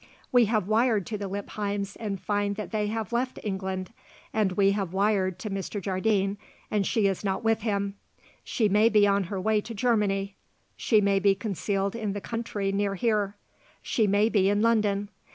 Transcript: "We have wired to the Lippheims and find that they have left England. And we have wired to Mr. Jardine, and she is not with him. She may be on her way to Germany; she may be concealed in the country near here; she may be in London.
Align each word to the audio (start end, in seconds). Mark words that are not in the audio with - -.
"We 0.31 0.45
have 0.45 0.67
wired 0.67 1.05
to 1.05 1.17
the 1.19 1.27
Lippheims 1.27 1.95
and 1.95 2.19
find 2.19 2.55
that 2.55 2.71
they 2.71 2.87
have 2.87 3.13
left 3.13 3.37
England. 3.43 3.93
And 4.33 4.53
we 4.53 4.71
have 4.71 4.93
wired 4.93 5.37
to 5.37 5.51
Mr. 5.51 5.79
Jardine, 5.79 6.39
and 6.71 6.87
she 6.87 7.05
is 7.05 7.23
not 7.23 7.43
with 7.43 7.61
him. 7.61 7.93
She 8.43 8.67
may 8.67 8.89
be 8.89 9.05
on 9.05 9.25
her 9.25 9.39
way 9.39 9.61
to 9.61 9.75
Germany; 9.75 10.37
she 10.75 11.01
may 11.01 11.19
be 11.19 11.35
concealed 11.35 11.95
in 11.95 12.13
the 12.13 12.19
country 12.19 12.71
near 12.71 12.95
here; 12.95 13.35
she 13.83 14.07
may 14.07 14.27
be 14.27 14.49
in 14.49 14.63
London. 14.63 15.09